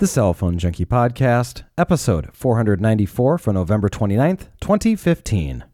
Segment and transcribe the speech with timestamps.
[0.00, 5.64] The Cell Phone Junkie Podcast, episode 494 for November 29th, 2015.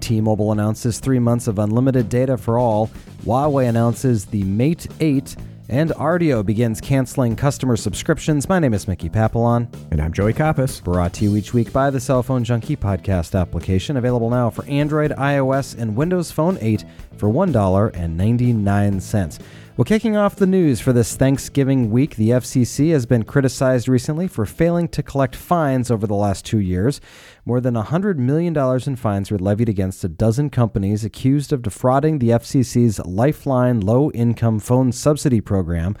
[0.00, 2.90] T Mobile announces three months of unlimited data for all.
[3.24, 5.34] Huawei announces the Mate 8
[5.70, 8.48] and Rdio begins canceling customer subscriptions.
[8.48, 9.68] My name is Mickey Papillon.
[9.92, 10.82] And I'm Joey Kappas.
[10.82, 14.64] Brought to you each week by the Cell Phone Junkie podcast application, available now for
[14.64, 16.84] Android, iOS, and Windows Phone 8
[17.16, 19.40] for $1.99.
[19.76, 24.26] Well, kicking off the news for this Thanksgiving week, the FCC has been criticized recently
[24.26, 27.00] for failing to collect fines over the last two years.
[27.46, 32.18] More than $100 million in fines were levied against a dozen companies accused of defrauding
[32.18, 35.96] the FCC's Lifeline low income phone subsidy program.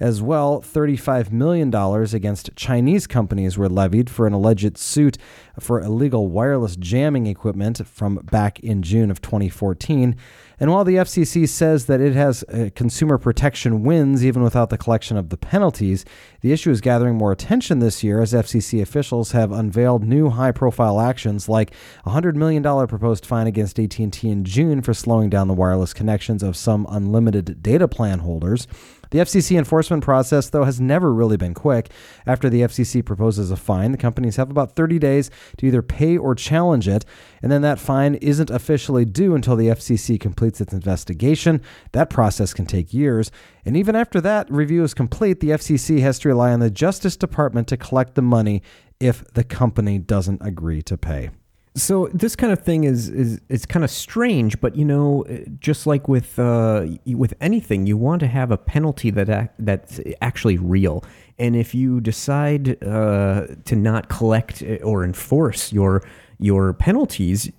[0.00, 5.18] As well, $35 million against Chinese companies were levied for an alleged suit
[5.58, 10.16] for illegal wireless jamming equipment from back in June of 2014.
[10.58, 14.78] And while the FCC says that it has uh, consumer protection wins even without the
[14.78, 16.06] collection of the penalties,
[16.40, 20.98] the issue is gathering more attention this year as FCC officials have unveiled new high-profile
[20.98, 21.72] actions like
[22.06, 26.42] a $100 million proposed fine against AT&T in June for slowing down the wireless connections
[26.42, 28.66] of some unlimited data plan holders.
[29.10, 31.90] The FCC enforcement process, though, has never really been quick.
[32.26, 36.16] After the FCC proposes a fine, the companies have about 30 days to either pay
[36.16, 37.04] or challenge it,
[37.42, 41.60] and then that fine isn't officially due until the FCC completes its investigation.
[41.92, 43.32] That process can take years,
[43.64, 47.16] and even after that review is complete, the FCC has to rely on the Justice
[47.16, 48.62] Department to collect the money
[49.00, 51.30] if the company doesn't agree to pay.
[51.76, 55.24] So this kind of thing is is it's kind of strange, but you know,
[55.60, 60.58] just like with uh, with anything, you want to have a penalty that that's actually
[60.58, 61.04] real.
[61.38, 66.02] And if you decide uh, to not collect uh, or enforce your
[66.40, 67.52] your penalties,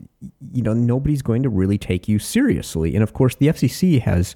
[0.52, 2.96] you know, nobody's going to really take you seriously.
[2.96, 4.36] And of course, the FCC has,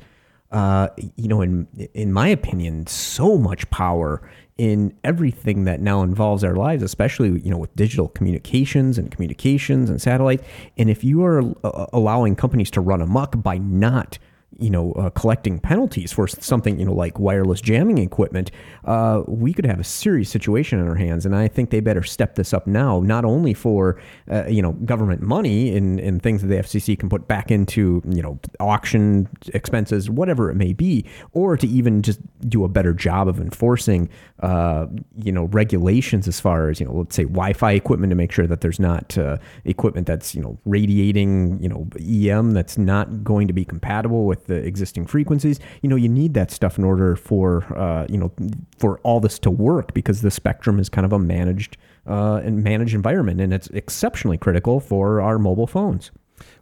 [0.51, 0.87] uh,
[1.17, 4.21] you know, in in my opinion, so much power
[4.57, 9.89] in everything that now involves our lives, especially you know with digital communications and communications
[9.89, 10.41] and satellite.
[10.77, 14.17] And if you are uh, allowing companies to run amok by not
[14.57, 18.51] you know, uh, collecting penalties for something, you know, like wireless jamming equipment,
[18.85, 21.25] uh, we could have a serious situation in our hands.
[21.25, 23.99] And I think they better step this up now, not only for,
[24.31, 28.01] uh, you know, government money and, and things that the FCC can put back into,
[28.07, 32.93] you know, auction expenses, whatever it may be, or to even just do a better
[32.93, 34.85] job of enforcing, uh,
[35.17, 38.47] you know, regulations as far as, you know, let's say Wi-Fi equipment to make sure
[38.47, 43.47] that there's not uh, equipment that's, you know, radiating, you know, EM that's not going
[43.47, 45.59] to be compatible with the existing frequencies.
[45.81, 48.31] You know, you need that stuff in order for uh, you know
[48.77, 52.63] for all this to work because the spectrum is kind of a managed uh, and
[52.63, 56.11] managed environment, and it's exceptionally critical for our mobile phones.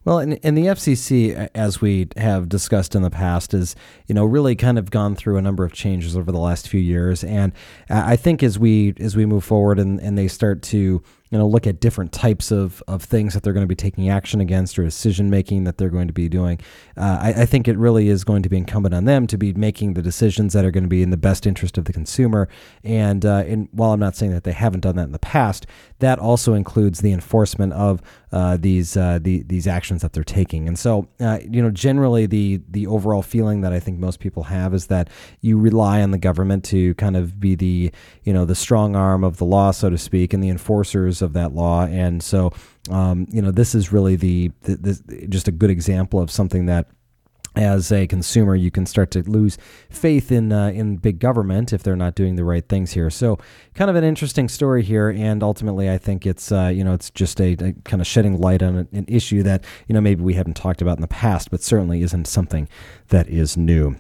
[0.06, 3.76] Well, and, and the FCC, as we have discussed in the past, is
[4.08, 6.80] you know really kind of gone through a number of changes over the last few
[6.80, 7.54] years, and
[7.90, 11.02] I think as we as we move forward and, and they start to
[11.34, 14.08] you know look at different types of, of things that they're going to be taking
[14.08, 16.60] action against or decision making that they're going to be doing.
[16.96, 19.52] Uh, I, I, think it really is going to be incumbent on them to be
[19.52, 22.48] making the decisions that are going to be in the best interest of the consumer.
[22.84, 25.66] And, uh, while I'm not saying that they haven't done that in the past,
[25.98, 28.02] that also includes the enforcement of
[28.32, 30.68] uh, these uh, the, these actions that they're taking.
[30.68, 34.44] And so, uh, you know, generally the the overall feeling that I think most people
[34.44, 35.10] have is that
[35.42, 37.92] you rely on the government to kind of be the
[38.24, 41.34] you know the strong arm of the law, so to speak, and the enforcers of
[41.34, 41.86] that law.
[41.86, 42.54] And so,
[42.92, 46.88] um, you know, this is really the, the, just a good example of something that
[47.56, 49.58] as a consumer, you can start to lose
[49.90, 53.10] faith in uh, in big government if they're not doing the right things here.
[53.10, 53.38] So,
[53.76, 57.12] kind of an interesting story here, and ultimately, I think it's uh, you know it's
[57.12, 60.34] just a, a, kind of shedding light on an, issue that you know maybe we
[60.34, 62.68] haven't talked about in the past, but certainly isn't something
[63.10, 63.96] that is new.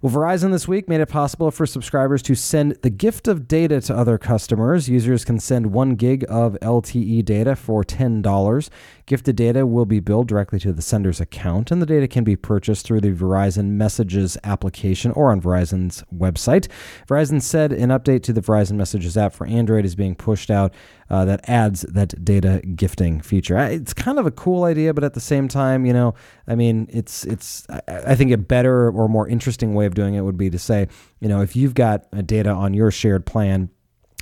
[0.00, 3.80] Well, Verizon this week made it possible for subscribers to send the gift of data
[3.80, 4.88] to other customers.
[4.88, 8.70] Users can send one gig of LTE data for ten dollars.
[9.06, 12.36] Gifted data will be billed directly to the sender's account, and the data can be
[12.36, 16.68] purchased through the Verizon Messages application or on Verizon's website.
[17.08, 20.74] Verizon said an update to the Verizon Messages app for Android is being pushed out
[21.08, 23.56] uh, that adds that data gifting feature.
[23.56, 26.14] It's kind of a cool idea, but at the same time, you know,
[26.46, 27.66] I mean, it's it's.
[27.88, 30.88] I think a better or more interesting way of doing it would be to say,
[31.20, 33.70] you know, if you've got data on your shared plan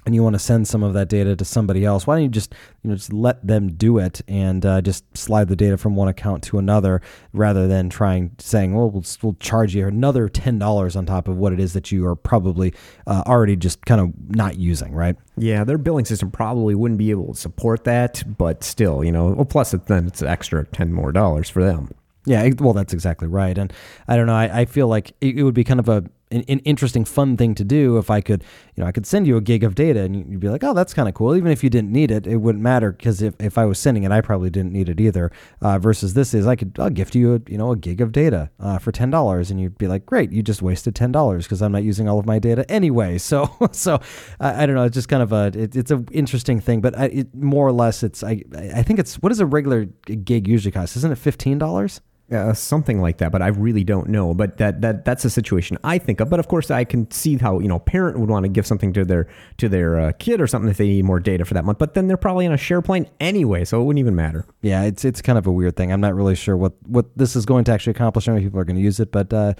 [0.06, 2.28] and you want to send some of that data to somebody else, why don't you
[2.28, 5.94] just you know just let them do it and uh, just slide the data from
[5.94, 7.02] one account to another
[7.32, 11.36] rather than trying saying, well, we'll, we'll charge you another ten dollars on top of
[11.36, 12.72] what it is that you are probably
[13.06, 15.16] uh, already just kind of not using, right?
[15.36, 19.28] Yeah, their billing system probably wouldn't be able to support that, but still, you know,
[19.28, 21.90] well, plus it, then it's extra ten more dollars for them.
[22.26, 23.56] Yeah, well, that's exactly right.
[23.56, 23.72] And
[24.06, 24.34] I don't know.
[24.34, 27.36] I, I feel like it, it would be kind of a an, an, interesting, fun
[27.36, 28.44] thing to do if I could,
[28.74, 30.74] you know, I could send you a gig of data and you'd be like, oh,
[30.74, 31.34] that's kind of cool.
[31.36, 34.04] Even if you didn't need it, it wouldn't matter because if, if I was sending
[34.04, 35.30] it, I probably didn't need it either.
[35.60, 38.12] Uh, versus this is I could I'll gift you a you know a gig of
[38.12, 41.44] data uh, for ten dollars and you'd be like, great, you just wasted ten dollars
[41.44, 43.18] because I'm not using all of my data anyway.
[43.30, 44.00] So so
[44.40, 44.82] I, I don't know.
[44.84, 47.70] It's just kind of a it, it's an interesting thing, but I, it, more or
[47.70, 48.42] less it's I
[48.74, 50.96] I think it's what does a regular gig usually cost?
[50.96, 52.00] Isn't it fifteen dollars?
[52.32, 54.34] Uh, something like that, but I really don't know.
[54.34, 56.30] But that that that's a situation I think of.
[56.30, 58.68] But of course, I can see how you know a parent would want to give
[58.68, 61.54] something to their to their uh, kid or something if they need more data for
[61.54, 61.78] that month.
[61.78, 64.46] But then they're probably on a share plan anyway, so it wouldn't even matter.
[64.62, 65.92] Yeah, it's it's kind of a weird thing.
[65.92, 68.26] I'm not really sure what what this is going to actually accomplish.
[68.26, 69.10] How many people are going to use it?
[69.10, 69.54] But uh,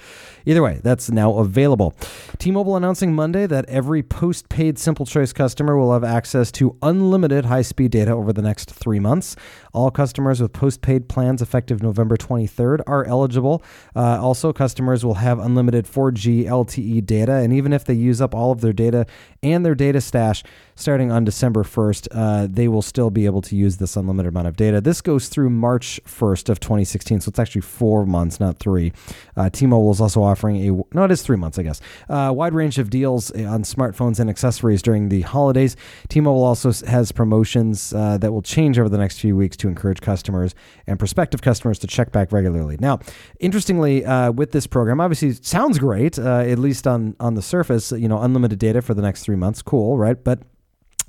[0.47, 1.97] either way, that's now available.
[2.39, 7.91] T-Mobile announcing Monday that every postpaid Simple Choice customer will have access to unlimited high-speed
[7.91, 9.35] data over the next three months.
[9.73, 12.17] All customers with postpaid plans effective November
[12.61, 13.63] 23rd are eligible.
[13.95, 18.35] Uh, also, customers will have unlimited 4G LTE data, and even if they use up
[18.35, 19.07] all of their data
[19.43, 20.43] and their data stash
[20.81, 24.49] starting on December 1st, uh, they will still be able to use this unlimited amount
[24.49, 24.81] of data.
[24.81, 28.93] This goes through March 1st of 2016, so it's actually four months, not three.
[29.37, 31.81] Uh, T-Mobile is also offering a no, it is three months, I guess.
[32.09, 35.77] Uh, wide range of deals on smartphones and accessories during the holidays.
[36.09, 40.01] T-Mobile also has promotions uh, that will change over the next few weeks to encourage
[40.01, 40.55] customers
[40.87, 42.50] and prospective customers to check back regularly.
[42.53, 43.01] Now,
[43.39, 47.93] interestingly, uh, with this program, obviously sounds great, uh, at least on on the surface.
[47.93, 50.23] You know, unlimited data for the next three months, cool, right?
[50.23, 50.41] But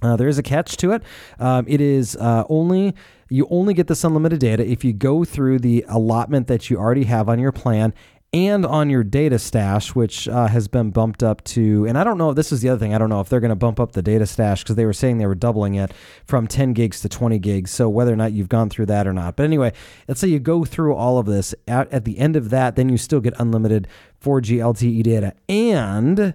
[0.01, 1.03] uh, there is a catch to it.
[1.39, 2.95] Um, it is uh, only
[3.29, 7.05] you only get this unlimited data if you go through the allotment that you already
[7.05, 7.93] have on your plan
[8.33, 12.17] and on your data stash, which uh, has been bumped up to, and I don't
[12.17, 12.95] know, if this is the other thing.
[12.95, 14.93] I don't know if they're going to bump up the data stash because they were
[14.93, 15.91] saying they were doubling it
[16.25, 17.71] from 10 gigs to 20 gigs.
[17.71, 19.35] So whether or not you've gone through that or not.
[19.35, 19.73] But anyway,
[20.07, 21.53] let's say you go through all of this.
[21.67, 23.87] At, at the end of that, then you still get unlimited
[24.23, 25.33] 4G LTE data.
[25.49, 26.33] And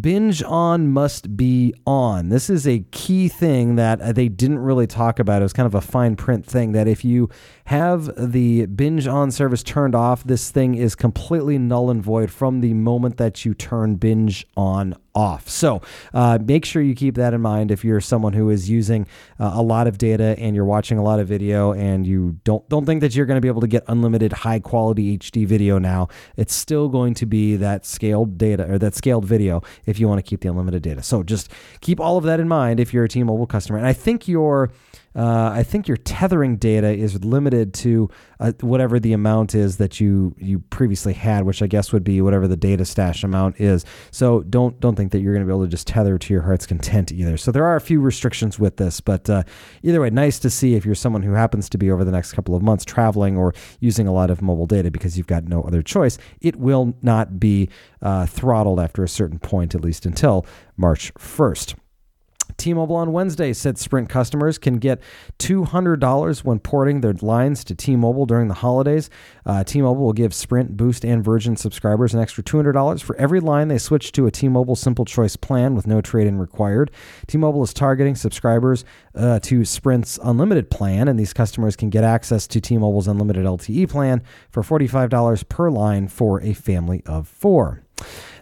[0.00, 2.28] binge on must be on.
[2.28, 5.42] This is a key thing that uh, they didn't really talk about.
[5.42, 7.28] It was kind of a fine print thing that if you
[7.66, 12.60] have the binge on service turned off, this thing is completely null and void from
[12.60, 15.48] the moment that you turn binge on off.
[15.48, 15.80] So
[16.14, 19.08] uh, make sure you keep that in mind if you're someone who is using
[19.40, 22.68] uh, a lot of data and you're watching a lot of video and you don't
[22.68, 25.78] don't think that you're going to be able to get unlimited high quality HD video
[25.78, 26.08] now.
[26.36, 30.18] It's still going to be that scaled data or that scaled video if you want
[30.18, 31.02] to keep the unlimited data.
[31.02, 33.78] So just keep all of that in mind if you're a T-Mobile customer.
[33.78, 34.70] And I think your
[35.16, 39.98] uh, I think your tethering data is limited to uh, whatever the amount is that
[39.98, 43.86] you you previously had, which I guess would be whatever the data stash amount is.
[44.10, 46.42] So don't don't think that you're going to be able to just tether to your
[46.42, 47.38] heart's content either.
[47.38, 49.44] So there are a few restrictions with this, but uh,
[49.82, 52.34] either way, nice to see if you're someone who happens to be over the next
[52.34, 55.62] couple of months traveling or using a lot of mobile data because you've got no
[55.62, 56.18] other choice.
[56.42, 57.70] It will not be
[58.02, 60.44] uh, throttled after a certain point, at least until
[60.76, 61.74] March 1st.
[62.56, 65.00] T-Mobile on Wednesday said Sprint customers can get
[65.38, 69.10] $200 when porting their lines to T-Mobile during the holidays.
[69.44, 73.68] Uh, T-Mobile will give Sprint, Boost, and Virgin subscribers an extra $200 for every line
[73.68, 76.90] they switch to a T-Mobile Simple Choice plan with no trade-in required.
[77.26, 82.46] T-Mobile is targeting subscribers uh, to Sprint's unlimited plan, and these customers can get access
[82.48, 87.82] to T-Mobile's unlimited LTE plan for $45 per line for a family of four.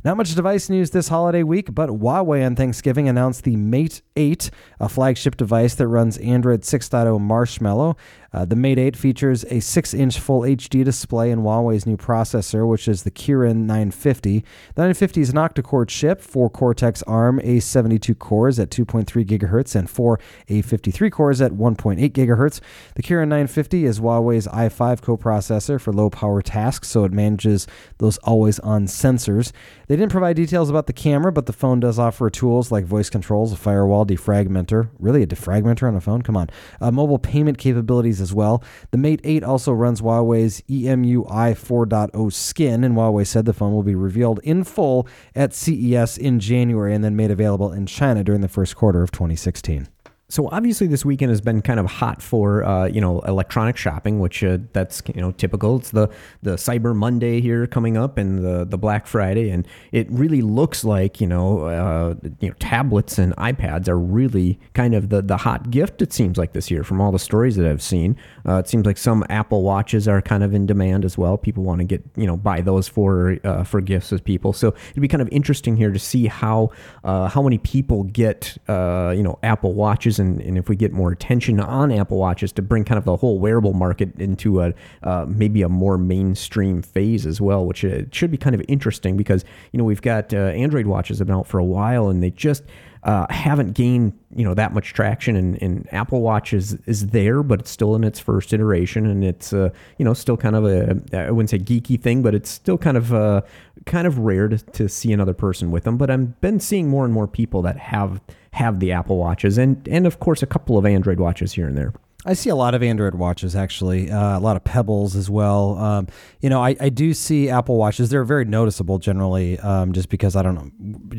[0.04, 4.50] Not much device news this holiday week, but Huawei on Thanksgiving announced the Mate 8,
[4.78, 7.96] a flagship device that runs Android 6.0 Marshmallow.
[8.30, 12.68] Uh, the Mate 8 features a 6 inch Full HD display and Huawei's new processor,
[12.68, 14.40] which is the Kirin 950.
[14.75, 19.75] The 950 is an octa core chip, 4 Cortex ARM A72 cores at 2.3 gigahertz
[19.75, 20.20] and 4
[20.50, 22.61] A53 cores at 1.8 gigahertz.
[22.94, 28.18] The Kirin 950 is Huawei's i5 coprocessor for low power tasks, so it manages those
[28.18, 29.52] always on sensors.
[29.96, 33.52] Didn't provide details about the camera, but the phone does offer tools like voice controls,
[33.52, 34.88] a firewall, defragmenter.
[34.98, 36.22] Really, a defragmenter on a phone?
[36.22, 36.48] Come on.
[36.80, 38.62] Uh, mobile payment capabilities as well.
[38.92, 43.82] The Mate 8 also runs Huawei's EMUI 4.0 skin, and Huawei said the phone will
[43.82, 48.40] be revealed in full at CES in January and then made available in China during
[48.40, 49.88] the first quarter of 2016.
[50.30, 54.20] So obviously, this weekend has been kind of hot for uh, you know electronic shopping,
[54.20, 55.76] which uh, that's you know typical.
[55.76, 56.08] It's the
[56.42, 60.82] the Cyber Monday here coming up, and the the Black Friday, and it really looks
[60.82, 65.36] like you know uh, you know tablets and iPads are really kind of the the
[65.36, 66.00] hot gift.
[66.00, 68.16] It seems like this year from all the stories that I've seen.
[68.48, 71.36] Uh, it seems like some Apple watches are kind of in demand as well.
[71.36, 74.54] People want to get you know buy those for uh, for gifts as people.
[74.54, 76.70] So it'd be kind of interesting here to see how
[77.04, 81.12] uh, how many people get you know Apple watches and, and if we get more
[81.12, 85.26] attention on Apple Watches to bring kind of the whole wearable market into a uh,
[85.28, 89.44] maybe a more mainstream phase as well, which uh, should be kind of interesting because
[89.73, 92.30] you know we've got uh, Android watches have been out for a while and they
[92.30, 92.64] just
[93.04, 97.42] uh, haven't gained you know that much traction and, and, Apple Watch is is there
[97.42, 99.68] but it's still in its first iteration and it's uh,
[99.99, 102.97] you know still kind of a I wouldn't say geeky thing but it's still kind
[102.97, 103.42] of uh,
[103.85, 105.97] kind of rare to, to see another person with them.
[105.97, 108.21] But I've been seeing more and more people that have
[108.54, 111.76] have the Apple Watches and and of course a couple of Android watches here and
[111.76, 111.92] there.
[112.26, 115.76] I see a lot of Android watches actually, uh, a lot of Pebbles as well.
[115.76, 116.08] Um,
[116.40, 118.08] you know, I, I do see Apple watches.
[118.08, 120.70] They're very noticeable generally, um, just because I don't know,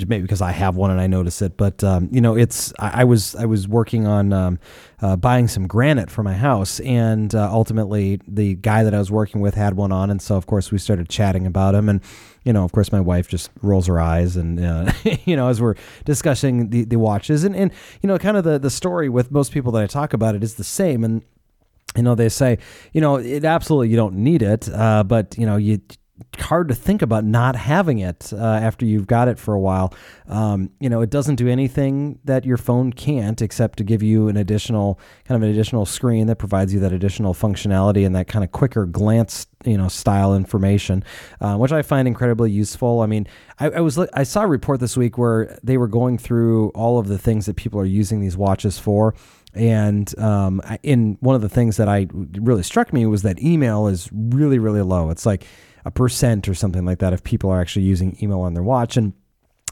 [0.08, 1.58] maybe because I have one and I notice it.
[1.58, 4.60] But um, you know, it's I, I, was I was working on um,
[5.02, 9.12] uh, buying some granite for my house, and uh, ultimately the guy that I was
[9.12, 11.90] working with had one on, and so of course we started chatting about him.
[11.90, 12.02] And
[12.44, 14.92] you know, of course, my wife just rolls her eyes, and uh,
[15.26, 15.76] you know, as we're
[16.06, 17.72] discussing the, the watches, and and
[18.02, 20.44] you know, kind of the the story with most people that I talk about it
[20.44, 21.24] is the same, and
[21.96, 22.58] you know, they say,
[22.94, 25.82] you know, it absolutely you don't need it, uh, but you know, you
[26.40, 29.94] hard to think about not having it uh, after you've got it for a while.
[30.28, 34.28] Um, you know, it doesn't do anything that your phone can't, except to give you
[34.28, 38.28] an additional kind of an additional screen that provides you that additional functionality and that
[38.28, 41.04] kind of quicker glance, you know, style information,
[41.42, 43.02] uh, which I find incredibly useful.
[43.02, 43.28] I mean,
[43.60, 46.98] I, I was I saw a report this week where they were going through all
[46.98, 49.16] of the things that people are using these watches for.
[49.54, 53.88] And um, in one of the things that I really struck me was that email
[53.88, 55.10] is really, really low.
[55.10, 55.46] It's like
[55.86, 58.98] a percent or something like that if people are actually using email on their watch.
[58.98, 59.14] And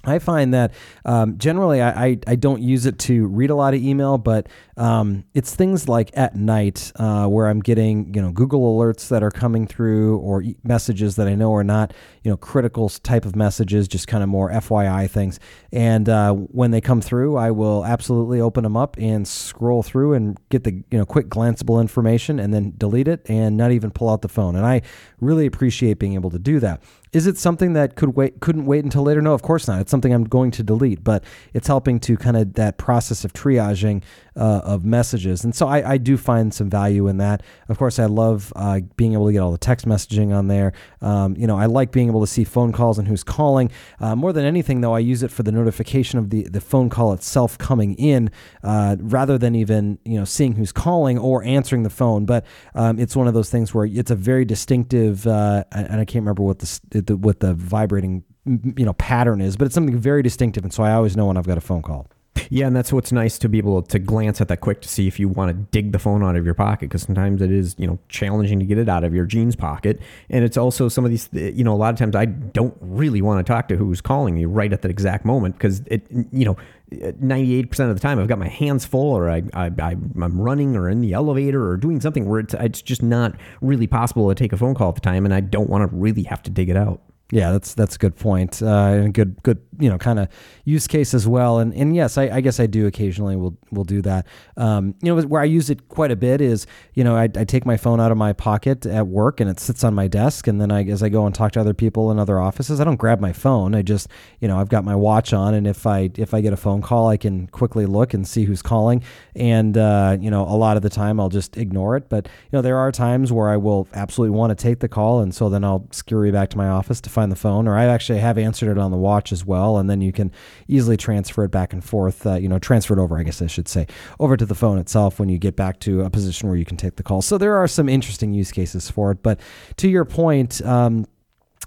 [0.06, 0.74] I find that
[1.06, 4.50] um, generally I, I, I, don't use it to read a lot of email, but
[4.76, 9.24] um, it's things like at night uh, where I'm getting you know Google alerts that
[9.24, 13.38] are coming through or messages that I know are not you know critical type of
[13.38, 15.40] messages, just kind of more FYI things.
[15.72, 20.14] And uh, when they come through, I will absolutely open them up and scroll through
[20.16, 23.90] and get the you know quick glanceable information, and then delete it and not even
[23.90, 24.58] pull out the phone.
[24.58, 24.82] And I
[25.22, 26.84] really appreciate being able to do that.
[27.14, 29.22] Is it something that could wait couldn't wait until later?
[29.22, 29.80] No, of course not.
[29.80, 31.24] It's something I'm going to delete, but
[31.54, 34.02] it's helping to kind of that process of triaging
[34.36, 35.44] uh, of messages.
[35.44, 37.44] And so I, I, do find some value in that.
[37.70, 40.74] Of course, I love uh, being able to get all the text messaging on there.
[41.02, 43.70] Um, you know, I like being able to see phone calls and who's calling.
[44.00, 46.90] Uh, more than anything, though, I use it for the notification of the, the phone
[46.90, 48.32] call itself coming in
[48.64, 52.26] uh, rather than even, you know, seeing who's calling or answering the phone.
[52.26, 56.06] But um, it's one of those things where it's a very distinctive, uh, and I
[56.06, 60.22] can't remember what the, what the vibrating you know pattern is, but it's something very
[60.22, 62.08] distinctive, and so I always know when I've got a phone call.
[62.50, 65.08] Yeah, and that's what's nice to be able to glance at that quick to see
[65.08, 67.76] if you want to dig the phone out of your pocket because sometimes it is
[67.78, 71.06] you know challenging to get it out of your jeans pocket, and it's also some
[71.06, 73.68] of these eh, you know a lot of times I don't really want to talk
[73.70, 76.58] to who's calling me right at that exact moment because it you know.
[76.92, 80.76] Eh, 98% of the time I've got my hands full or I, I, I'm running
[80.76, 84.36] or in the elevator or doing something where it's, it's just not really possible to
[84.36, 86.52] take a phone call at the time and I don't want to really have to
[86.52, 87.02] dig it out.
[87.34, 90.28] Yeah, that's that's a good point, uh, and a good good you know kind of
[90.66, 91.58] use case as well.
[91.58, 94.28] And and yes, I, I, guess I do occasionally will will do that.
[94.56, 97.44] Um, you know, where I use it quite a bit is you know I, I,
[97.44, 100.46] take my phone out of my pocket at work and it sits on my desk,
[100.46, 102.84] and then I as I go and talk to other people in other offices, I
[102.84, 103.74] don't grab my phone.
[103.74, 104.10] I just
[104.40, 106.84] you know I've got my watch on, and if I if I get a phone
[106.84, 109.02] call, I can quickly look and see who's calling.
[109.36, 112.58] And uh, you know, a lot of the time I'll just ignore it, but you
[112.58, 115.50] know there are times where I will absolutely want to take the call, and so
[115.50, 118.20] then I'll scurry back to my office to find find the phone, or I actually
[118.20, 120.32] have answered it on the watch as well, and then you can
[120.68, 122.28] easily transfer it back and forth.
[122.28, 123.88] Uh, you know, transfer it over, I guess I should say,
[124.20, 126.76] over to the phone itself when you get back to a position where you can
[126.76, 127.22] take the call.
[127.22, 129.24] So there are some interesting use cases for it.
[129.24, 129.40] But
[129.78, 131.06] to your point, um,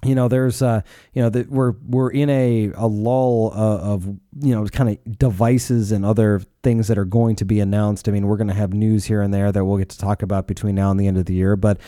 [0.04, 0.82] you know there's uh
[1.14, 4.06] you know that we're we're in a a lull uh, of
[4.40, 8.08] you know kind of devices and other things that are going to be announced.
[8.08, 10.22] I mean we're going to have news here and there that we'll get to talk
[10.22, 11.80] about between now and the end of the year but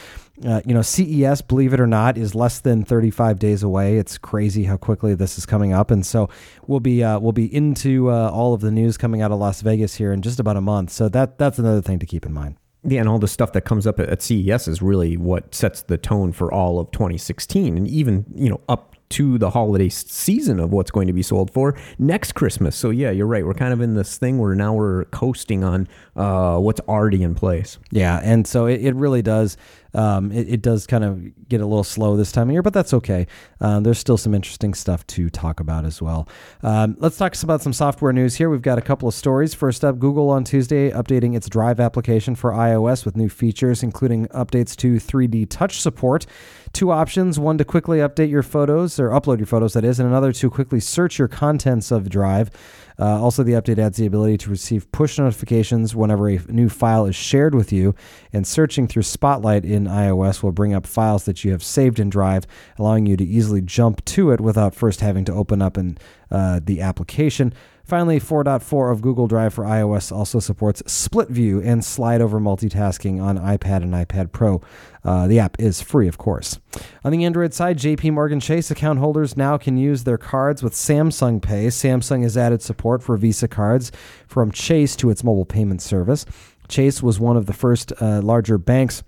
[0.47, 3.99] uh, you know ces believe it or not is less than 35 days away.
[3.99, 6.31] It's crazy how quickly this is coming up and so
[6.67, 9.61] we'll be uh, we'll be into uh, all of the news coming out of las
[9.61, 10.91] vegas here in just about a month.
[10.91, 12.57] So that that's another thing to keep in mind
[12.91, 15.99] yeah, and all the stuff that comes up at CES is really what sets the
[15.99, 20.73] tone for all of 2016, and even you know up to the holiday season of
[20.73, 22.77] what's going to be sold for next Christmas.
[22.77, 23.45] So yeah, you're right.
[23.45, 27.35] We're kind of in this thing where now we're coasting on uh, what's already in
[27.35, 27.79] place.
[27.91, 29.57] Yeah, and so it, it really does.
[29.95, 32.75] Um, it, it, does kind of get a little slow this time of year, but
[32.75, 33.27] that's okay.
[33.61, 36.29] Um, there's still some interesting stuff to talk about as well.
[36.63, 38.51] Um, let's talk about some software news here.
[38.51, 39.55] We've got a couple of stories.
[39.55, 44.27] First up, Google on Tuesday updating its Drive application for iOS with new features, including
[44.29, 46.27] updates to 3D Touch support
[46.73, 50.09] two options one to quickly update your photos or upload your photos, that is, and
[50.09, 52.51] another to quickly search your contents of Drive.
[53.01, 57.07] Uh, also, the update adds the ability to receive push notifications whenever a new file
[57.07, 57.95] is shared with you,
[58.33, 62.11] and searching through Spotlight in iOS will bring up files that you have saved in
[62.11, 62.45] Drive,
[62.77, 65.97] allowing you to easily jump to it without first having to open up in,
[66.31, 67.55] uh, the application.
[67.89, 73.19] Finally, 4.4 of Google Drive for iOS also supports split view and slide over multitasking
[73.19, 74.61] on iPad and iPad Pro.
[75.03, 76.61] Uh, the app is free, of course.
[77.03, 80.75] On the Android side, JP Morgan Chase account holders now can use their cards with
[80.75, 81.69] Samsung Pay.
[81.69, 83.91] Samsung has added support for Visa cards
[84.27, 86.27] from Chase to its mobile payment service.
[86.69, 89.03] Chase was one of the first uh, larger banks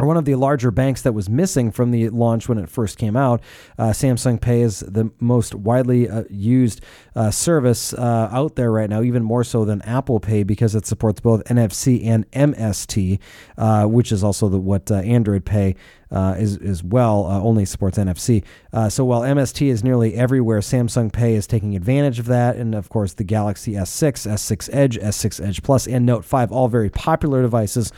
[0.00, 2.96] or one of the larger banks that was missing from the launch when it first
[2.96, 3.42] came out.
[3.78, 6.80] Uh, Samsung Pay is the most widely uh, used
[7.14, 10.86] uh, service uh, out there right now, even more so than Apple Pay because it
[10.86, 13.18] supports both NFC and MST,
[13.58, 15.76] uh, which is also the, what uh, Android Pay
[16.10, 18.42] uh, is as well uh, only supports NFC.
[18.72, 22.74] Uh, so while MST is nearly everywhere, Samsung Pay is taking advantage of that, and
[22.74, 26.90] of course the Galaxy S6, S6 Edge, S6 Edge Plus, and Note 5, all very
[26.90, 27.92] popular devices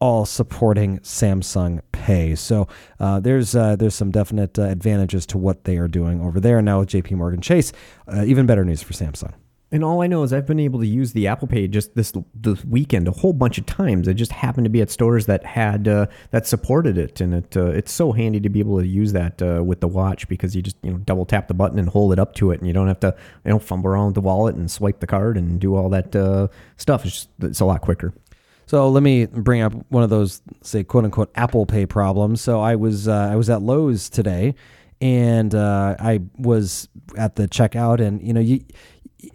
[0.00, 2.34] all supporting Samsung Pay.
[2.34, 2.68] So
[3.00, 6.60] uh, there's uh, there's some definite uh, advantages to what they are doing over there.
[6.62, 7.16] Now with J.P.
[7.16, 7.72] Morgan Chase,
[8.06, 9.34] uh, even better news for Samsung.
[9.70, 12.14] And all I know is I've been able to use the Apple Pay just this
[12.34, 14.08] this weekend a whole bunch of times.
[14.08, 17.54] I just happened to be at stores that had uh, that supported it, and it
[17.54, 20.62] uh, it's so handy to be able to use that with the watch because you
[20.62, 22.72] just you know double tap the button and hold it up to it, and you
[22.72, 23.14] don't have to
[23.44, 26.12] you know fumble around with the wallet and swipe the card and do all that
[26.78, 27.04] stuff.
[27.04, 28.14] It's just it's a lot quicker.
[28.68, 32.42] So let me bring up one of those, say, quote unquote, Apple Pay problems.
[32.42, 34.54] So I was uh, I was at Lowe's today,
[35.00, 38.62] and uh, I was at the checkout, and you know, you,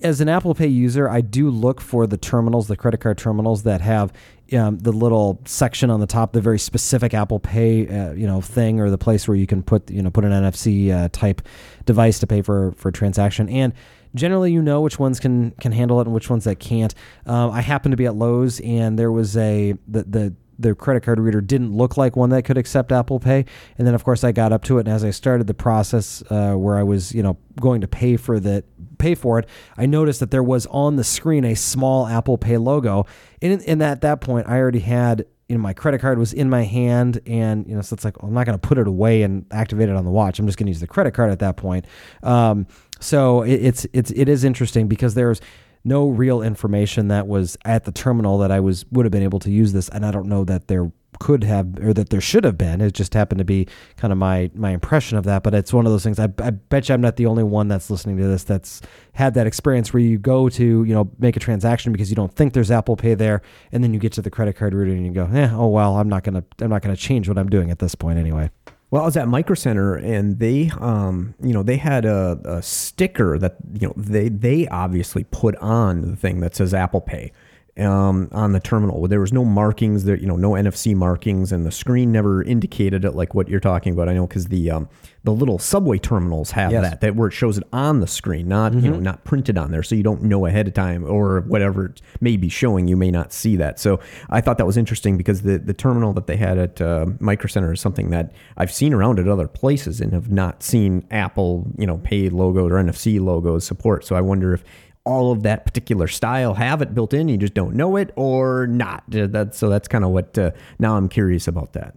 [0.04, 3.64] as an Apple Pay user, I do look for the terminals, the credit card terminals
[3.64, 4.14] that have
[4.56, 8.40] um, the little section on the top, the very specific Apple Pay, uh, you know,
[8.40, 11.42] thing, or the place where you can put, you know, put an NFC uh, type
[11.86, 13.74] device to pay for for a transaction, and
[14.16, 16.94] generally you know which ones can can handle it and which ones that can't.
[17.26, 21.20] Um, I happened to be at Lowe's and there was a the the credit card
[21.20, 23.46] reader didn't look like one that could accept Apple Pay.
[23.78, 26.24] And then, of course, I got up to it, and as I started the process
[26.30, 28.64] uh, where I was, you know, going to pay for the
[28.98, 29.48] pay for it,
[29.78, 33.06] I noticed that there was on the screen a small Apple Pay logo.
[33.42, 36.50] And, and at that point, I already had you know, my credit card was in
[36.50, 38.88] my hand, and you know, so it's like well, I'm not going to put it
[38.88, 40.40] away and activate it on the watch.
[40.40, 41.86] I'm just going to use the credit card at that point.
[42.22, 42.68] Um,
[43.00, 45.42] so it, it's it's it is interesting because there's
[45.84, 49.40] no real information that was at the terminal that I was would have been able
[49.40, 52.44] to use this, and I don't know that there could have or that there should
[52.44, 52.82] have been.
[52.82, 55.44] It just happened to be kind of my my impression of that.
[55.44, 56.20] But it's one of those things.
[56.20, 58.82] I, I bet you I'm not the only one that's listening to this that's
[59.14, 62.34] had that experience where you go to you know make a transaction because you don't
[62.34, 65.06] think there's Apple Pay there, and then you get to the credit card reader and
[65.06, 67.72] you go, yeah, oh well, I'm not gonna I'm not gonna change what I'm doing
[67.72, 68.50] at this point anyway.
[68.94, 72.62] Well, I was at Micro Center and they, um, you know, they had a, a,
[72.62, 77.32] sticker that you know they they obviously put on the thing that says Apple Pay
[77.78, 79.08] um, on the terminal.
[79.08, 83.04] There was no markings there, you know, no NFC markings, and the screen never indicated
[83.04, 84.08] it like what you're talking about.
[84.08, 84.90] I know because the um,
[85.24, 86.84] the little subway terminals have yes.
[86.84, 88.86] that that where it shows it on the screen, not mm-hmm.
[88.86, 89.04] you know mm-hmm.
[89.04, 92.38] not printed on there, so you don't know ahead of time or whatever it may
[92.38, 92.88] be showing.
[92.88, 93.80] You may not see that.
[93.80, 97.08] So I thought that was interesting because the the terminal that they had at uh,
[97.20, 101.08] Micro Center is something that I've seen around at other places and have not seen
[101.10, 104.06] Apple you know Pay logo or NFC logos support.
[104.06, 104.64] So I wonder if
[105.06, 108.68] all of that particular style have it built in you just don't know it or
[108.68, 111.96] not that's so that's kind of what uh, now i'm curious about that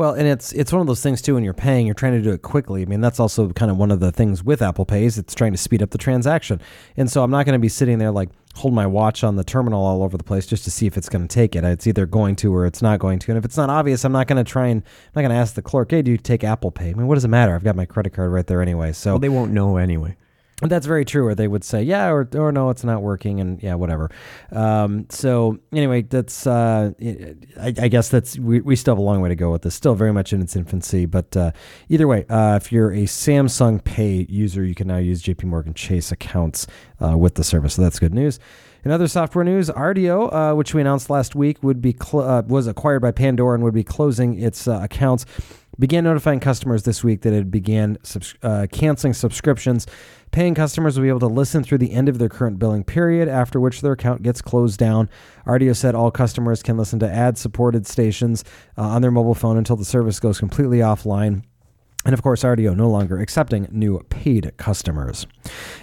[0.00, 1.34] well, and it's it's one of those things too.
[1.34, 2.80] When you're paying, you're trying to do it quickly.
[2.80, 5.34] I mean, that's also kind of one of the things with Apple Pay is it's
[5.34, 6.58] trying to speed up the transaction.
[6.96, 9.44] And so I'm not going to be sitting there like hold my watch on the
[9.44, 11.64] terminal all over the place just to see if it's going to take it.
[11.64, 13.30] It's either going to or it's not going to.
[13.30, 15.36] And if it's not obvious, I'm not going to try and I'm not going to
[15.36, 17.54] ask the clerk, "Hey, do you take Apple Pay?" I mean, what does it matter?
[17.54, 18.92] I've got my credit card right there anyway.
[18.92, 20.16] So well, they won't know anyway.
[20.62, 21.26] That's very true.
[21.26, 24.10] Or they would say, yeah, or, or no, it's not working, and yeah, whatever.
[24.52, 26.92] Um, so anyway, that's uh,
[27.58, 29.74] I, I, guess that's we, we still have a long way to go with this.
[29.74, 31.52] Still very much in its infancy, but uh,
[31.88, 35.46] either way, uh, if you're a Samsung Pay user, you can now use J.P.
[35.46, 36.66] Morgan Chase accounts
[37.00, 37.74] uh, with the service.
[37.74, 38.38] So that's good news.
[38.82, 42.42] In other software news, Rdio, uh, which we announced last week, would be cl- uh,
[42.42, 45.26] was acquired by Pandora and would be closing its accounts
[45.80, 49.86] began notifying customers this week that it began subs- uh, canceling subscriptions.
[50.32, 53.28] Paying customers will be able to listen through the end of their current billing period,
[53.28, 55.10] after which their account gets closed down.
[55.44, 58.44] Rdio said all customers can listen to ad supported stations
[58.78, 61.42] uh, on their mobile phone until the service goes completely offline.
[62.06, 65.26] And of course, Rdio no longer accepting new paid customers.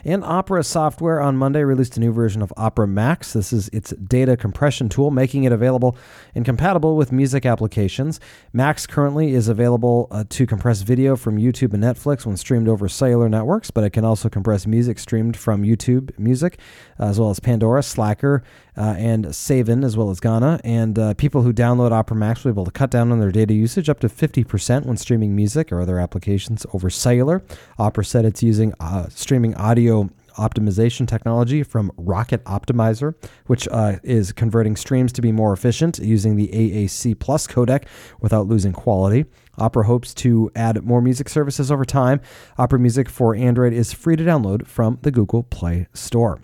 [0.04, 3.34] And Opera Software on Monday released a new version of Opera Max.
[3.34, 5.96] This is its data compression tool, making it available
[6.34, 8.20] and compatible with music applications.
[8.52, 12.90] Max currently is available uh, to compress video from YouTube and Netflix when streamed over
[12.90, 16.58] cellular networks, but it can also compress music streamed from YouTube Music,
[16.98, 18.42] as well as Pandora, Slacker,
[18.78, 20.62] uh, and Saavn, as well as Gaana.
[20.64, 23.32] And uh, people who download Opera Max will be able to cut down on their
[23.32, 27.44] data usage up to 50% when streaming music or other applications over cellular.
[27.78, 33.16] Opera said it's using uh, streaming audio optimization technology from Rocket Optimizer,
[33.48, 37.86] which uh, is converting streams to be more efficient using the AAC Plus codec
[38.22, 39.26] without losing quality.
[39.58, 42.22] Opera hopes to add more music services over time.
[42.58, 46.40] Opera Music for Android is free to download from the Google Play Store.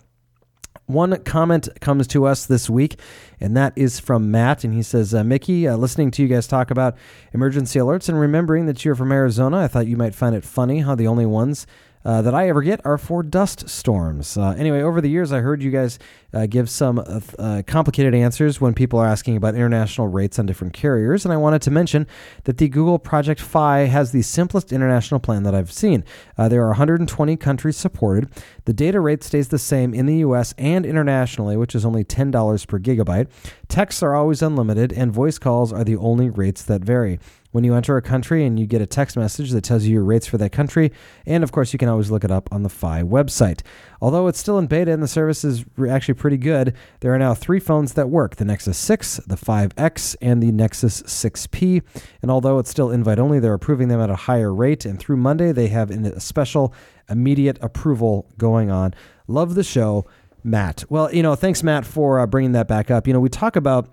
[0.86, 2.98] One comment comes to us this week,
[3.40, 4.64] and that is from Matt.
[4.64, 6.96] And he says, uh, Mickey, uh, listening to you guys talk about
[7.32, 10.80] emergency alerts and remembering that you're from Arizona, I thought you might find it funny
[10.80, 11.66] how the only ones
[12.04, 14.36] uh, that I ever get are for dust storms.
[14.36, 15.98] Uh, anyway, over the years, I heard you guys
[16.32, 20.46] uh, give some uh, uh, complicated answers when people are asking about international rates on
[20.46, 22.06] different carriers, and I wanted to mention
[22.44, 26.04] that the Google Project Fi has the simplest international plan that I've seen.
[26.36, 28.28] There are 120 countries supported.
[28.64, 32.66] The data rate stays the same in the US and internationally, which is only $10
[32.66, 33.28] per gigabyte.
[33.68, 37.18] Texts are always unlimited, and voice calls are the only rates that vary
[37.54, 40.02] when you enter a country and you get a text message that tells you your
[40.02, 40.90] rates for that country.
[41.24, 43.60] And of course, you can always look it up on the FI website.
[44.00, 47.32] Although it's still in beta and the service is actually pretty good, there are now
[47.32, 51.80] three phones that work the Nexus 6, the 5X, and the Nexus 6P.
[52.22, 54.84] And although it's still invite only, they're approving them at a higher rate.
[54.84, 56.74] And through Monday, they have a special
[57.08, 58.94] immediate approval going on.
[59.28, 60.06] Love the show.
[60.46, 60.84] Matt.
[60.90, 63.06] Well, you know, thanks, Matt, for uh, bringing that back up.
[63.06, 63.88] You know, we talk about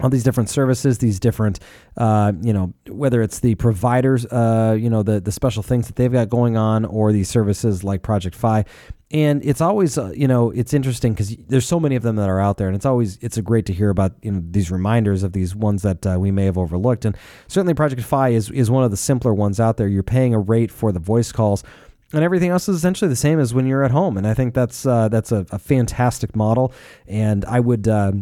[0.00, 1.60] all these different services, these different,
[1.96, 5.96] uh, you know, whether it's the providers, uh, you know, the the special things that
[5.96, 8.64] they've got going on, or these services like Project Fi,
[9.10, 12.28] and it's always, uh, you know, it's interesting because there's so many of them that
[12.28, 15.22] are out there, and it's always it's great to hear about you know these reminders
[15.22, 18.70] of these ones that uh, we may have overlooked, and certainly Project Fi is is
[18.70, 19.86] one of the simpler ones out there.
[19.86, 21.62] You're paying a rate for the voice calls
[22.12, 24.16] and everything else is essentially the same as when you're at home.
[24.16, 26.72] And I think that's uh, that's a, a, fantastic model.
[27.06, 27.88] And I would.
[27.88, 28.12] Uh,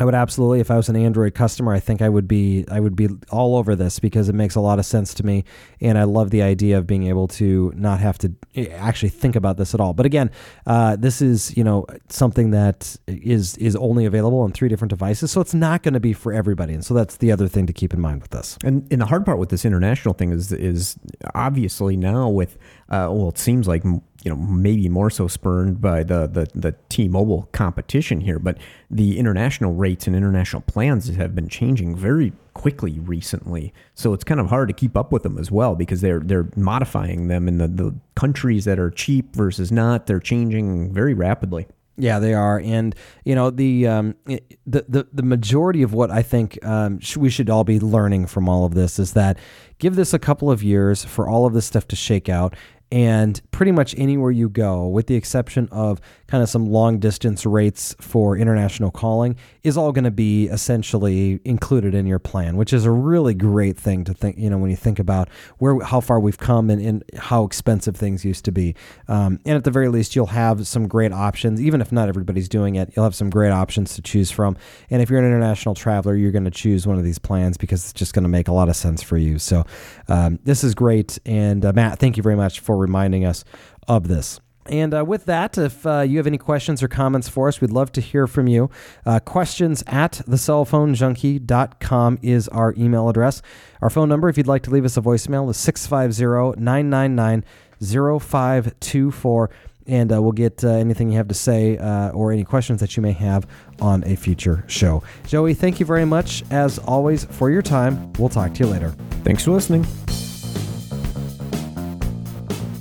[0.00, 2.80] I would absolutely, if I was an Android customer, I think I would be I
[2.80, 5.44] would be all over this because it makes a lot of sense to me,
[5.78, 9.36] and I love the idea of being able to not have to eh, actually think
[9.36, 9.92] about this at all.
[9.92, 10.30] But again,
[10.66, 15.32] uh, this is you know something that is is only available on three different devices,
[15.32, 17.74] so it's not going to be for everybody, and so that's the other thing to
[17.74, 18.56] keep in mind with this.
[18.64, 20.98] And, and the hard part with this international thing is is
[21.34, 22.56] obviously now with
[22.88, 23.84] uh, well, it seems like
[24.24, 28.58] you know maybe more so spurned by the, the the T-Mobile competition here, but
[28.90, 33.72] the international rates and international plans have been changing very quickly recently.
[33.94, 36.48] So it's kind of hard to keep up with them as well because they're they're
[36.56, 40.06] modifying them in the, the countries that are cheap versus not.
[40.06, 41.66] They're changing very rapidly.
[41.96, 44.40] Yeah, they are, and you know the um, the,
[44.88, 48.48] the the majority of what I think um, sh- we should all be learning from
[48.48, 49.38] all of this is that
[49.78, 52.56] give this a couple of years for all of this stuff to shake out,
[52.90, 57.44] and pretty much anywhere you go, with the exception of kind of some long distance
[57.44, 62.72] rates for international calling, is all going to be essentially included in your plan, which
[62.72, 64.38] is a really great thing to think.
[64.38, 67.94] You know, when you think about where how far we've come and, and how expensive
[67.94, 68.74] things used to be,
[69.08, 71.60] um, and at the very least, you'll have some great options.
[71.60, 74.56] Even if not everybody's doing it, you'll have some great options to choose from.
[74.88, 77.84] And if you're an international traveler, you're going to choose one of these plans because
[77.84, 79.38] it's just going to make a lot of sense for you.
[79.38, 79.66] So
[80.08, 81.18] um, this is great.
[81.26, 83.44] And uh, Matt, thank you very much for reminding us
[83.88, 84.40] of this.
[84.66, 87.70] And uh, with that, if uh, you have any questions or comments for us, we'd
[87.70, 88.70] love to hear from you.
[89.04, 93.42] Uh, questions at thecellphonejunkie.com is our email address.
[93.80, 97.44] Our phone number, if you'd like to leave us a voicemail, is 650 999
[97.82, 99.50] 0524.
[99.86, 102.96] And uh, we'll get uh, anything you have to say uh, or any questions that
[102.96, 103.46] you may have
[103.80, 105.02] on a future show.
[105.26, 108.12] Joey, thank you very much, as always, for your time.
[108.12, 108.90] We'll talk to you later.
[109.24, 109.86] Thanks for listening.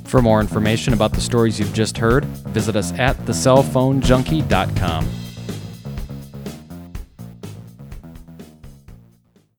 [0.10, 5.29] For more information about the stories you've just heard, visit us at thecellphonejunkie.com.